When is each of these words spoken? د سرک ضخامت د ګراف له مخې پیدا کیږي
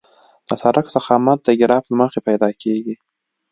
د 0.47 0.49
سرک 0.61 0.85
ضخامت 0.95 1.39
د 1.43 1.49
ګراف 1.59 1.83
له 1.89 1.95
مخې 2.01 2.19
پیدا 2.27 2.49
کیږي 2.61 2.95